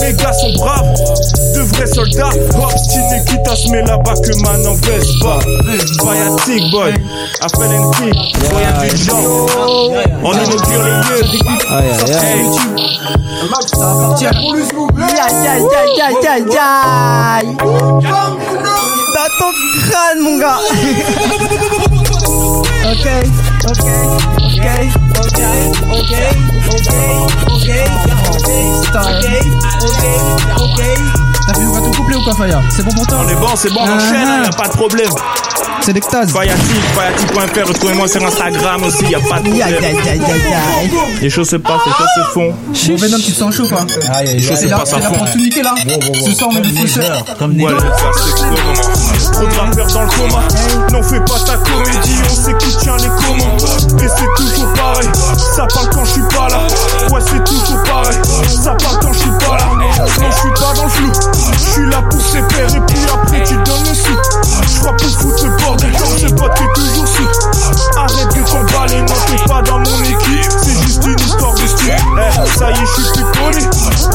Mes 0.00 0.14
gars 0.14 0.32
sont 0.32 0.52
braves, 0.54 0.94
de 1.54 1.60
vrais 1.60 1.86
soldats, 1.86 2.30
obstinés 2.56 3.22
quitte 3.26 3.46
à 3.46 3.56
se 3.56 3.68
mettre 3.68 3.90
la 3.90 3.98
bac 3.98 4.18
man 4.42 4.66
en 4.66 4.74
veste 4.74 5.20
pas. 5.20 5.38
Bayatic 6.04 6.70
boy, 6.70 6.94
appelle 7.40 7.72
un 7.72 7.90
kick, 7.90 8.14
voyage 8.50 8.94
du 8.94 9.04
genre. 9.04 9.50
On 10.22 10.32
inaugure 10.32 10.82
les 10.82 10.92
lieux. 10.92 11.24
Ça 13.66 13.86
va 13.86 14.08
partir. 14.08 14.30
Aïe, 14.30 15.18
aïe, 15.20 15.46
aïe, 15.46 16.00
aïe, 16.00 16.23
aïe, 16.26 16.44
aïe. 16.58 17.56
Dans 17.56 19.30
ton 19.38 19.52
crâne, 19.88 20.20
mon 20.20 20.38
gars. 20.38 20.58
Ok, 22.86 23.06
ok, 23.66 23.86
ok, 24.44 24.66
ok, 25.16 25.40
ok, 25.92 26.12
ok, 26.70 26.90
ok, 27.48 27.68
ok, 28.30 28.48
star. 28.84 29.08
Ok, 29.08 29.24
ok, 29.82 30.02
ok. 30.58 31.33
T'as 31.54 31.60
vu, 31.60 31.66
on 31.68 31.72
va 31.72 31.80
tout 31.80 31.90
coupler 31.92 32.16
ou 32.16 32.22
quoi, 32.22 32.34
Faya? 32.34 32.60
C'est 32.70 32.84
bon 32.84 32.92
pour 32.92 33.06
toi? 33.06 33.18
On 33.24 33.28
est 33.28 33.34
bon, 33.34 33.48
c'est 33.56 33.70
bon, 33.72 33.80
on 33.82 33.96
enchaîne, 33.96 34.26
hein, 34.28 34.42
y 34.44 34.48
a 34.48 34.50
pas 34.50 34.66
de 34.68 34.72
problème. 34.72 35.10
C'est 35.80 35.92
l'extase. 35.92 36.32
Fayatic, 36.32 36.62
fayatic.fr, 36.94 37.68
retrouvez-moi 37.68 38.08
sur 38.08 38.24
Instagram 38.24 38.82
aussi, 38.84 39.04
y 39.04 39.14
a 39.14 39.20
pas 39.20 39.40
de 39.40 39.48
Aïe, 39.50 39.62
aïe, 39.62 39.72
problème. 39.72 39.96
aïe, 39.96 40.08
aïe, 40.08 40.20
aïe, 40.24 40.54
aïe. 40.80 40.90
Les 41.20 41.30
choses 41.30 41.48
se 41.50 41.56
passent, 41.56 41.80
les 41.86 41.92
choses 41.92 42.08
se 42.26 42.32
font. 42.32 42.54
Bon, 42.88 42.96
Venom, 42.96 43.18
tu 43.18 43.32
te 43.32 43.36
sens 43.38 43.54
chaud, 43.54 43.68
quoi 43.68 43.84
Les 44.24 44.42
choses 44.42 44.58
se 44.60 44.66
passent 44.66 44.88
c'est 44.90 44.96
à 44.96 44.98
là 45.00 45.10
fond. 45.10 45.24
niquer, 45.36 45.62
là. 45.62 45.74
Ce 46.24 46.32
soir, 46.32 46.50
on 46.50 46.54
met 46.54 46.60
le 46.60 46.74
fraîcheur. 46.74 47.02
Ouais, 47.04 47.18
ça 47.18 48.22
c'est 48.24 48.34
comment 48.40 49.32
Trop 49.32 49.46
de 49.46 49.54
rappeurs 49.54 49.86
dans 49.88 50.02
le 50.02 50.08
coma. 50.08 50.42
Non 50.92 51.02
fais 51.02 51.18
pas 51.20 51.38
ta 51.44 51.56
comédie 51.56 52.18
On 52.30 52.34
sait 52.34 52.54
qui 52.58 52.76
tient 52.76 52.96
les 52.96 53.08
commandes. 53.08 53.62
Et 54.00 54.06
c'est 54.08 54.42
toujours 54.44 54.72
pareil. 54.74 55.08
Ça 55.56 55.66
parle 55.74 55.88
quand 55.90 56.04
je 56.04 56.10
suis 56.12 56.22
pas 56.22 56.48
là. 56.48 56.60
Ouais 57.10 57.20
c'est 57.20 57.42
toujours 57.44 57.82
pareil. 57.82 58.16
Ça 58.62 58.74
parle 58.74 58.98
quand 59.00 59.12
je 59.12 59.18
suis 59.18 59.30
pas 59.30 59.56
là. 59.56 59.66
Non 59.76 60.30
je 60.30 60.36
suis 60.38 60.50
pas 60.50 60.72
dans 60.76 60.84
le 60.84 60.88
flou 60.88 61.10
Je 61.52 61.58
suis 61.58 61.86
là 61.90 62.02
pour 62.02 62.20
ses 62.20 62.42
pères 62.42 62.74
Et 62.74 62.80
puis 62.80 62.98
après 63.12 63.42
tu 63.44 63.54
donnes 63.54 63.88
le 63.88 63.94
sou 63.94 64.16
Je 64.72 64.80
crois 64.80 64.96
pour 64.96 65.10
foutre 65.10 65.44
le 65.44 65.56
bordel 65.62 65.92
Comme 65.92 66.18
ce 66.18 66.26
pote 66.34 66.52
t'es 66.54 66.80
toujours 66.80 67.08
sous. 67.08 67.98
Arrête 67.98 68.34
de 68.34 68.42
t'emballer 68.42 69.00
Non 69.02 69.14
t'es 69.26 69.44
pas 69.48 69.62
dans 69.62 69.78
mon 69.78 70.02
équipe 70.02 70.50
juste 71.04 71.20
une 71.20 71.26
histoire 71.26 71.54
de 71.54 71.66
style. 71.66 71.96
Eh, 72.18 72.58
Ça 72.58 72.70
y 72.70 72.74
est 72.74 72.86
je 72.86 73.02
suis 73.02 73.12
plus 73.12 73.24
poli. 73.40 73.64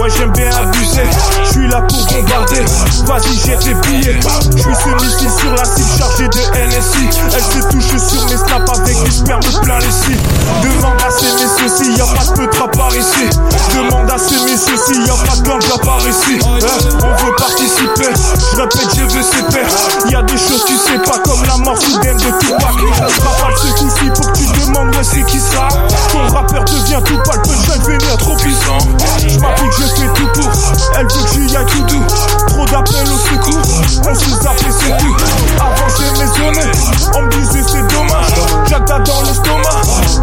Ouais 0.02 0.10
j'aime 0.18 0.32
bien 0.32 0.50
abuser. 0.56 1.04
Je 1.44 1.50
suis 1.52 1.68
là 1.68 1.82
pour 1.82 2.06
bombarder 2.06 2.66
Vas-y 3.06 3.38
jette 3.38 3.66
les 3.66 3.74
billets. 3.76 4.20
Je 4.56 4.62
suis 4.62 4.76
ce 4.76 5.40
sur 5.40 5.54
la 5.56 5.66
cible 5.66 5.90
chargé 5.98 6.28
de 6.28 6.68
NSI 6.68 7.10
Elle 7.34 7.44
se 7.44 7.68
touche 7.70 7.98
sur 7.98 8.26
mes 8.26 8.38
snaps 8.38 8.80
avec 8.80 9.04
du 9.04 9.12
sperme 9.12 9.42
plein 9.62 9.80
les 9.80 9.92
cils. 9.92 10.20
Demande 10.64 11.02
à 11.06 11.12
ces 11.12 11.32
messieurs 11.34 11.70
s'il 11.76 11.98
y 11.98 12.02
a 12.02 12.06
pas 12.06 12.26
de 12.26 12.48
peu 12.48 12.68
par 12.78 12.96
ici. 12.96 13.30
Demande 13.76 14.10
à 14.10 14.18
ces 14.18 14.40
messieurs 14.46 14.78
s'il 14.78 15.06
y 15.06 15.10
a 15.10 15.14
pas 15.14 15.36
de 15.36 15.48
ganja 15.48 15.78
par 15.84 16.00
ici. 16.08 16.40
Hein, 16.44 16.98
On 17.04 17.26
veut 17.26 17.36
participer. 17.36 18.14
Je 18.52 18.58
répète 18.62 18.96
je 18.96 19.04
veux 19.04 19.24
ses 19.24 19.44
pères 19.54 20.10
Y 20.10 20.16
a 20.16 20.22
des 20.24 20.38
choses 20.38 20.66
tu 20.66 20.76
sais 20.78 21.00
pas 21.00 21.20
comme 21.20 21.44
la 21.46 21.58
mort 21.58 21.78
soudaine 21.78 22.18
de 22.18 22.32
Tupac. 22.40 22.76
Rafale 23.00 23.58
ce 23.58 23.68
coup-ci 23.80 24.10
pour 24.16 24.32
que 24.32 24.38
tu 24.38 24.46
demandes 24.66 24.96
ouais 24.96 25.04
c'est 25.04 25.24
qui 25.24 25.40
ça? 25.40 25.68
Ton 26.12 26.34
rappeur 26.34 26.66
devient 26.80 27.02
tout 27.06 27.18
pas 27.30 27.36
le 27.36 27.42
punchline 27.42 27.84
vénère 27.84 28.18
trop 28.18 28.36
puissant. 28.36 28.78
Je 29.20 29.40
m'applique 29.40 29.72
je 29.72 29.84
fais 29.84 30.14
tout 30.14 30.28
pour. 30.34 30.52
Elle 30.98 31.08
veut 31.08 31.24
que 31.24 31.48
j'y 31.48 31.56
aille 31.56 31.66
tout 31.66 31.84
doux. 31.84 32.04
Trop 32.48 32.66
d'appels 32.66 33.08
au 33.08 33.18
secours. 33.18 33.82
On 34.08 34.16
c'est 34.16 34.98
tout. 34.98 35.16
Avant 35.58 35.90
j'ai 35.98 36.12
maisonné 36.20 36.72
On 37.16 37.22
me 37.24 37.32
disait 37.32 37.64
c'est 37.68 37.88
dommage. 37.88 38.34
Jacques 38.68 39.04
dans 39.04 39.22
l'estomac 39.24 39.79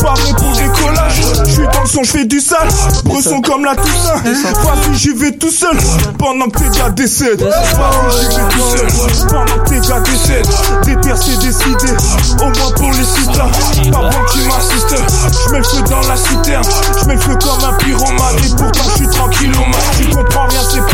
Paré 0.07 0.33
pour 0.37 0.55
Je 0.55 1.51
suis 1.51 1.63
dans 1.63 1.81
le 1.81 1.87
son 1.89 2.05
je 2.05 2.11
fais 2.13 2.25
du 2.25 2.39
sale. 2.39 2.69
Bresson 3.05 3.41
comme 3.41 3.65
la 3.65 3.75
Toussaint. 3.75 4.23
Vas-y 4.23 4.95
j'y 4.95 5.13
vais 5.13 5.33
tout 5.33 5.51
seul. 5.51 5.77
Pendant 6.17 6.49
que 6.49 6.61
tes 6.61 6.79
gars 6.79 6.91
décèdent 6.91 7.43
Vas-y 7.43 8.21
j'y 8.21 8.37
vais 8.37 8.49
tout 8.51 8.71
seul. 8.71 9.27
Pendant 9.27 9.65
que 9.65 9.69
tes 9.69 9.81
gars 9.81 9.99
décèdent 10.01 10.47
Déter 10.85 11.17
c'est 11.17 11.39
décidé 11.45 11.93
Au 12.41 12.45
moins 12.45 12.71
pour 12.77 12.93
les 12.93 13.37
là 13.37 13.51
Pas 13.91 14.11
bon 14.11 14.25
que 14.27 14.33
tu 14.33 14.39
m'assistes 14.47 14.95
Je 15.45 15.51
mets 15.51 15.59
le 15.59 15.65
feu 15.65 15.83
dans 15.91 16.09
la 16.09 16.17
citerne. 16.17 16.65
Je 17.01 17.05
mets 17.07 17.15
le 17.15 17.21
feu 17.21 17.37
comme 17.43 17.65
un 17.65 17.73
pyromane. 17.73 18.37
Et 18.45 18.55
pourtant 18.57 18.91
je 18.91 18.97
suis 18.97 19.09
tranquille 19.09 19.53
au 19.57 19.69
mal 19.69 19.83
Tu 19.97 20.05
comprends 20.11 20.47
rien 20.47 20.61
c'est 20.71 20.86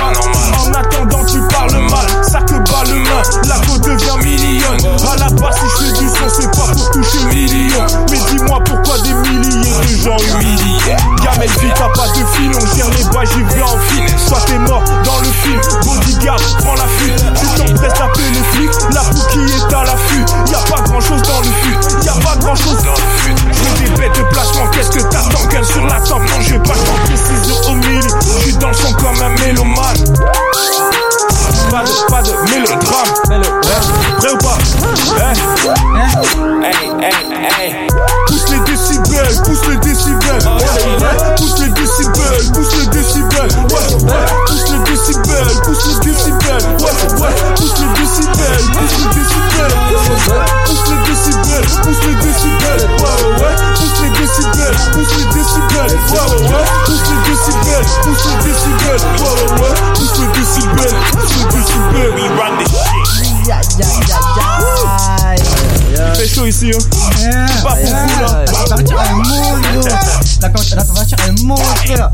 La, 70.42 70.49
com- 70.49 70.64
la 70.75 70.82
elle 71.26 71.44
monte, 71.44 71.61
frère. 71.84 72.11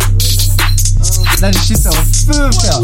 Là, 1.41 1.51
le 1.51 1.59
shit 1.59 1.79
c'est 1.81 1.89
en 1.89 1.93
feu, 1.93 2.51
frère. 2.59 2.81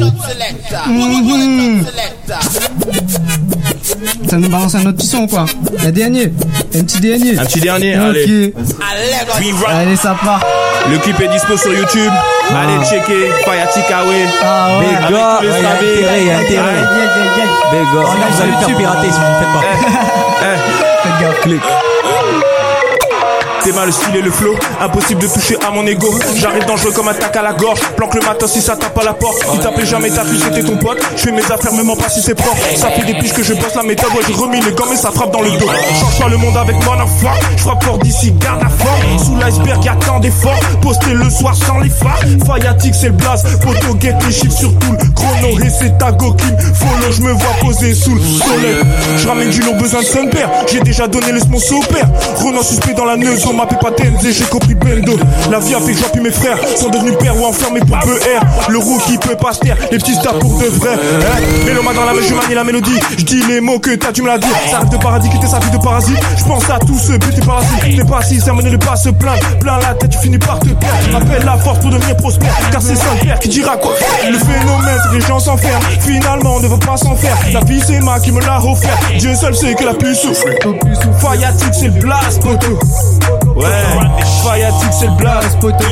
Ça 4.29 4.37
nous 4.39 4.49
balance 4.49 4.75
un 4.75 4.81
autre 4.87 4.97
petit 4.97 5.07
son, 5.07 5.27
quoi. 5.27 5.45
La 5.83 5.91
dernier. 5.91 6.33
Un 6.75 6.81
petit 6.85 7.01
dernier. 7.01 7.39
Un 7.39 7.45
petit 7.45 7.61
dernier, 7.61 7.95
allez. 7.95 8.55
Allez, 9.69 9.97
ça 9.97 10.17
part. 10.25 10.41
Le 10.91 10.99
clip 10.99 11.21
est 11.21 11.29
dispo 11.29 11.57
sur 11.57 11.73
YouTube. 11.73 12.13
Allez 12.51 12.85
checker 12.87 13.31
Fayatic 13.45 13.85
Away. 13.91 14.27
Ah 14.43 14.79
ouais. 14.79 14.87
Big 14.87 15.11
gars, 15.11 15.37
tous 15.41 15.45
les 15.45 15.51
ouais, 15.51 15.63
y 15.63 15.67
a 15.67 15.71
savez. 15.75 15.93
intérêt, 15.93 16.25
y 16.25 16.31
a 16.31 16.39
Aïe, 16.39 16.45
aïe, 16.45 16.45
intérêt. 16.47 16.69
aïe, 16.69 16.77
aïe, 16.77 17.09
aïe. 17.41 17.49
Big 17.73 17.83
gars, 17.83 18.09
Regarde 18.09 18.33
vous 18.33 18.43
allez 18.43 18.53
sur 18.53 18.67
faire 18.67 18.77
pirater 18.77 19.09
si 19.11 19.19
vous 19.19 19.29
ne 19.29 19.39
faites 19.39 19.53
pas. 19.53 19.65
Eh, 20.43 20.57
Faites 21.03 21.21
gaffe. 21.21 21.41
Clic. 21.43 21.63
Mal 23.73 23.87
le 23.87 23.93
style 23.93 24.15
et 24.17 24.21
le 24.21 24.31
flow, 24.31 24.55
impossible 24.79 25.23
de 25.23 25.27
toucher 25.27 25.57
à 25.67 25.71
mon 25.71 25.87
ego. 25.87 26.07
J'arrive 26.37 26.67
dangereux 26.67 26.93
comme 26.93 27.07
tac 27.07 27.35
à 27.35 27.43
la 27.43 27.55
gorge. 27.55 27.81
Planque 27.97 28.15
le 28.15 28.21
matin 28.21 28.47
si 28.47 28.61
ça 28.61 28.77
tape 28.77 28.97
à 28.99 29.03
la 29.03 29.15
porte. 29.15 29.39
Il 29.55 29.59
t'appelait 29.59 29.87
jamais 29.87 30.11
t'as 30.11 30.23
vu, 30.23 30.39
c'était 30.39 30.63
ton 30.63 30.77
pote. 30.77 30.99
Je 31.17 31.23
fais 31.23 31.33
mes 31.33 31.43
affaires, 31.43 31.73
même 31.73 31.97
pas 31.97 32.09
si 32.11 32.21
c'est 32.21 32.35
propre. 32.35 32.61
Ça 32.77 32.91
fait 32.91 33.05
des 33.05 33.15
piges 33.15 33.33
que 33.33 33.43
je 33.43 33.55
bosse 33.55 33.75
la 33.75 33.83
méthode. 33.83 34.11
Ouais, 34.13 34.23
j'ai 34.29 34.35
remis 34.35 34.61
les 34.61 34.73
gants, 34.73 34.85
mais 34.91 34.97
ça 34.97 35.11
frappe 35.11 35.33
dans 35.33 35.41
le 35.41 35.51
dos. 35.53 35.67
Change 35.99 36.19
pas 36.21 36.29
le 36.29 36.37
monde 36.37 36.57
avec 36.59 36.77
mon 36.85 36.93
enfant. 36.93 37.33
Je 37.57 37.63
frappe 37.63 37.83
fort 37.85 37.99
d'ici, 37.99 38.33
garde 38.33 38.63
la 38.63 38.69
forme. 38.69 39.19
Sous 39.25 39.37
l'iceberg, 39.37 39.83
y'a 39.83 39.97
tant 39.97 40.21
d'efforts. 40.21 40.61
Posté 40.83 41.15
le 41.15 41.31
soir 41.31 41.57
sans 41.57 41.79
les 41.79 41.89
phares. 41.89 42.21
Fayatique, 42.47 42.95
c'est 42.95 43.09
le 43.09 43.13
blaze. 43.13 43.45
Poto, 43.63 43.95
guette 43.95 44.23
les 44.27 44.33
chiffres 44.33 44.59
sur 44.59 44.79
tout 44.79 44.95
chrono. 45.15 45.59
Et 45.65 45.71
c'est 45.71 45.97
ta 45.97 46.13
go 46.13 46.35
qui 46.35 46.53
me 46.53 46.75
follow. 46.75 47.13
Je 47.13 47.23
me 47.23 47.33
vois 47.33 47.55
poser 47.63 47.95
sous 47.95 48.15
le 48.15 48.21
soleil. 48.21 48.77
Je 49.17 49.27
ramène 49.27 49.49
du 49.49 49.63
long 49.63 49.77
besoin 49.77 50.01
de 50.01 50.07
son 50.07 50.27
père. 50.27 50.51
J'ai 50.71 50.81
déjà 50.81 51.09
donné 51.09 51.33
le 51.33 51.41
sponsor 51.41 51.79
au 51.79 51.93
père. 51.93 52.09
Renan 52.45 52.63
suspect 52.63 52.93
dans 52.93 53.07
la 53.07 53.17
neuse. 53.17 53.47
M'appelle 53.55 53.79
pas 53.79 53.93
TNZ, 53.93 54.33
j'ai 54.33 54.45
compris 54.45 54.75
Bendo. 54.75 55.17
La 55.51 55.61
vie 55.61 55.75
a 55.75 55.81
fait 55.81 55.93
que 55.93 56.01
j'appuie 56.01 56.21
mes 56.21 56.33
frères. 56.33 56.59
Sont 56.77 56.89
devenus 56.89 57.15
pères 57.19 57.41
ou 57.41 57.45
enfermés 57.45 57.81
pour 57.81 57.97
BR. 57.97 58.69
Le 58.69 58.79
roux 58.79 58.99
qui 59.07 59.17
peut 59.17 59.37
pas 59.37 59.53
se 59.53 59.61
taire. 59.61 59.77
Les 59.93 59.99
petits 59.99 60.15
stars 60.15 60.39
pour 60.39 60.59
de 60.59 60.67
vrai. 60.67 60.95
Hein? 60.95 61.41
Méloma 61.65 61.93
dans 61.95 62.05
la 62.05 62.13
main, 62.15 62.21
je 62.29 62.35
manie 62.35 62.55
la 62.55 62.65
mélodie. 62.65 62.99
Je 63.17 63.25
dis 63.25 63.43
les 63.47 63.61
mots 63.61 63.79
que 63.79 63.95
t'as, 63.95 64.13
tu 64.13 64.23
me 64.23 64.27
l'as 64.27 64.39
dit. 64.39 64.49
Ça 64.71 64.81
rêve 64.81 64.89
de 64.89 64.97
paradis, 64.97 65.29
quitter 65.31 65.47
sa 65.47 65.61
vie 65.61 65.71
de 65.71 65.79
parasite. 65.79 66.19
Je 66.37 66.45
pense 66.45 66.69
à 66.69 66.79
tous 66.81 66.99
ceux, 66.99 67.19
petits 67.19 67.41
parasites. 67.41 67.97
T'es 67.97 68.05
pas 68.05 68.19
assis, 68.19 68.41
sermonné 68.41 68.71
de 68.71 68.77
pas 68.77 68.97
se 68.97 69.11
plaindre. 69.11 69.41
Plein 69.61 69.79
la 69.79 69.95
tête, 69.95 70.11
tu 70.11 70.19
finis 70.19 70.39
par 70.39 70.59
te 70.59 70.69
perdre. 70.69 71.17
Appelle 71.17 71.45
la 71.45 71.57
force 71.57 71.79
pour 71.79 71.91
devenir 71.91 72.17
prospère. 72.17 72.55
Car 72.73 72.83
c'est 72.83 72.97
Saint-Père 72.97 73.39
qui 73.39 73.49
dira 73.49 73.77
quoi. 73.77 73.93
Le 74.29 74.39
phénomène, 74.39 74.99
c'est 75.03 75.11
que 75.11 75.23
les 75.23 75.27
gens 75.27 75.39
s'enferment. 75.39 75.85
Finalement, 76.01 76.57
on 76.57 76.61
ne 76.61 76.69
veut 76.69 76.79
pas 76.79 76.97
s'en 76.97 77.15
faire. 77.15 77.37
La 77.53 77.61
vie, 77.61 77.81
c'est 77.87 78.01
ma 78.01 78.19
qui 78.19 78.33
me 78.33 78.41
l'a 78.41 78.59
offert. 78.65 78.99
Dieu 79.19 79.35
seul 79.35 79.55
sait 79.55 79.75
que 79.75 79.85
la 79.85 79.95
puce 79.95 80.21
souffle. 80.21 80.57
Fayatique, 81.21 81.75
c'est 81.75 81.87
le 81.87 82.01
blast, 82.01 82.43
poteau. 82.43 82.79
Ouais, 83.55 83.67
Fayatique, 84.43 84.93
c'est 84.93 85.07
le 85.07 85.13
blast, 85.13 85.59
poteau. 85.61 85.85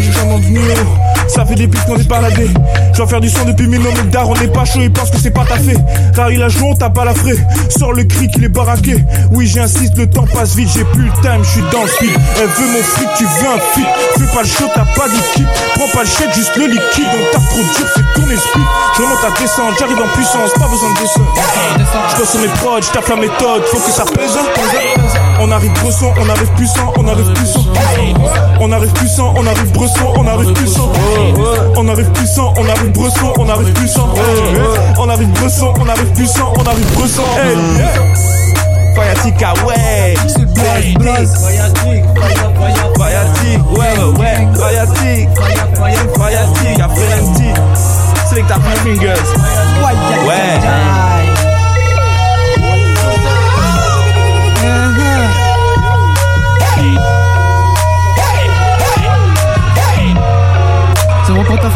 Juste 0.00 0.18
un 0.18 0.24
nom 0.26 0.38
de 0.38 0.44
numéro. 0.44 0.80
Ça 1.28 1.44
fait 1.44 1.54
des 1.54 1.68
pistes 1.68 1.86
qu'on 1.86 1.96
est 1.96 2.08
baladé. 2.08 2.48
Je 2.92 2.96
dois 2.96 3.06
faire 3.06 3.20
du 3.20 3.28
son 3.28 3.44
depuis 3.44 3.66
mille 3.66 3.80
mais 3.80 4.10
d'art, 4.10 4.28
on 4.28 4.34
n'est 4.34 4.48
pas 4.48 4.64
chaud, 4.64 4.80
ils 4.82 4.92
pensent 4.92 5.10
que 5.10 5.18
c'est 5.18 5.30
pas 5.30 5.44
ta 5.44 5.56
fait. 5.56 5.76
Car 6.14 6.30
il 6.32 6.42
a 6.42 6.48
joué, 6.48 6.68
on 6.70 6.74
t'a 6.74 6.90
pas 6.90 7.04
la 7.04 7.14
frais. 7.14 7.36
Sors 7.68 7.92
le 7.92 8.04
cri 8.04 8.28
qu'il 8.28 8.44
est 8.44 8.48
baraqué. 8.48 9.04
Oui, 9.32 9.46
j'insiste, 9.46 9.96
le 9.96 10.08
temps 10.08 10.26
passe 10.32 10.54
vite, 10.54 10.68
j'ai 10.74 10.84
plus 10.84 11.04
le 11.04 11.12
time, 11.22 11.42
je 11.42 11.48
suis 11.48 11.62
dans 11.70 11.82
le 11.82 11.88
speed. 11.88 12.10
Elle 12.40 12.48
veut 12.48 12.72
mon 12.72 12.82
fric, 12.82 13.08
tu 13.16 13.24
veux 13.24 13.48
un 13.48 13.60
fit. 13.72 13.86
Fais 14.18 14.34
pas 14.34 14.42
le 14.42 14.48
show, 14.48 14.64
t'as 14.74 14.86
pas 14.96 15.08
d'équipe. 15.08 15.48
Prends 15.74 15.88
pas 15.88 16.02
le 16.02 16.08
chèque, 16.08 16.34
juste 16.34 16.56
le 16.56 16.66
liquide. 16.66 17.06
On 17.06 17.32
tape 17.32 17.48
trop 17.48 17.62
dur, 17.62 17.86
c'est 17.94 18.14
tourner 18.14 18.36
speed. 18.36 18.62
Je 18.96 19.02
remonte 19.02 19.24
à 19.24 19.40
descendre, 19.40 19.76
j'arrive 19.78 19.98
en 19.98 20.14
puissance, 20.14 20.52
pas 20.54 20.68
besoin 20.68 20.90
de 20.94 20.98
descendre. 20.98 21.34
Je 22.18 22.24
sur 22.24 22.40
mes 22.40 22.48
prods, 22.48 22.80
je 22.80 23.10
la 23.10 23.16
méthode, 23.16 23.62
faut 23.66 23.78
que 23.78 23.90
ça 23.90 24.04
pèse. 24.04 24.36
On 25.40 25.50
arrive 25.52 25.72
bresson, 25.80 26.12
on 26.20 26.28
arrive 26.28 26.50
puissant, 26.56 26.92
on 26.96 27.06
arrive 27.06 27.32
puissant. 27.32 27.64
On 28.60 28.72
arrive 28.72 28.92
puissant, 28.92 29.34
on 29.36 29.46
arrive 29.46 29.72
bresson, 29.72 30.12
on 30.16 30.26
arrive 30.26 30.52
puissant. 30.52 30.90
On 30.90 30.98
arrive 31.06 31.17
puissant, 31.17 31.17
on 31.76 31.88
arrive 31.88 32.10
bresson, 32.12 32.52
on 32.56 32.68
arrive 32.68 32.92
puissant. 32.92 33.32
On 34.98 35.08
arrive 35.08 35.28
bresson, 35.34 35.74
on 35.78 35.88
arrive 35.88 36.12
puissant, 36.14 36.52
on 36.56 36.66
arrive 36.66 36.94
bresson. 36.94 37.22
Hey. 37.36 37.56
Fayatika, 38.94 39.54
ouais. 39.66 40.14
Blaze, 40.54 40.94
blaze. 40.98 41.32
Fayatik, 42.98 43.62
ouais, 43.70 43.96
ouais, 43.96 44.18
ouais. 44.18 44.48
Fayatik, 44.58 45.28
Fayatik, 46.16 46.78
y'a 46.78 46.88
Ferenti. 46.88 47.50
Select 48.28 48.48
ta 48.48 48.58
fingers. 48.82 49.28
Ouais, 49.80 51.27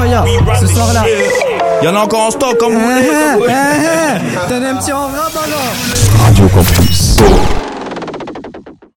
yeah, 0.01 0.23
Ouais. 0.23 0.31
yeah, 0.31 0.33
yeah. 0.33 0.39
C'est 0.39 0.39
mon 0.39 0.45
pote 0.45 0.55
Faya, 0.57 0.61
ce 0.61 0.67
soir-là. 0.67 1.05
Y'en 1.83 1.95
a 1.97 1.99
encore 2.01 2.21
en 2.27 2.31
stock 2.31 2.57
comme 2.59 2.75
vous 2.75 2.81
voulez. 2.81 3.07
comme 3.07 3.33
vous 3.33 3.39
voulez. 3.41 3.53
T'as 4.49 4.57
un 4.57 4.77
petit 4.77 4.93
en 4.93 5.07
rap 5.07 5.33
alors 5.35 6.25
Radio 6.27 6.49
Campus. 6.49 7.17